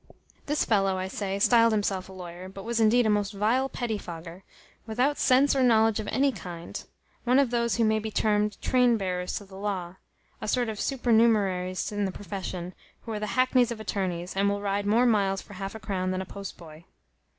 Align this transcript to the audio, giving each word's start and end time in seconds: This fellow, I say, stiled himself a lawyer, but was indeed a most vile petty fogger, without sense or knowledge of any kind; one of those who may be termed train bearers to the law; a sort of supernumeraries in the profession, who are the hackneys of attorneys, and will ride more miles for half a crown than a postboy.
This 0.47 0.65
fellow, 0.65 0.97
I 0.97 1.07
say, 1.07 1.37
stiled 1.37 1.71
himself 1.73 2.09
a 2.09 2.11
lawyer, 2.11 2.49
but 2.49 2.63
was 2.65 2.79
indeed 2.79 3.05
a 3.05 3.09
most 3.11 3.33
vile 3.33 3.69
petty 3.69 3.99
fogger, 3.99 4.43
without 4.87 5.19
sense 5.19 5.55
or 5.55 5.61
knowledge 5.61 5.99
of 5.99 6.07
any 6.07 6.31
kind; 6.31 6.83
one 7.23 7.37
of 7.37 7.51
those 7.51 7.75
who 7.75 7.83
may 7.85 7.99
be 7.99 8.09
termed 8.09 8.59
train 8.63 8.97
bearers 8.97 9.35
to 9.35 9.45
the 9.45 9.57
law; 9.57 9.97
a 10.41 10.47
sort 10.47 10.69
of 10.69 10.79
supernumeraries 10.79 11.91
in 11.91 12.05
the 12.05 12.11
profession, 12.11 12.73
who 13.01 13.11
are 13.11 13.19
the 13.19 13.37
hackneys 13.37 13.69
of 13.69 13.79
attorneys, 13.79 14.35
and 14.35 14.49
will 14.49 14.59
ride 14.59 14.87
more 14.87 15.05
miles 15.05 15.39
for 15.39 15.53
half 15.53 15.75
a 15.75 15.79
crown 15.79 16.09
than 16.09 16.19
a 16.23 16.25
postboy. 16.25 16.81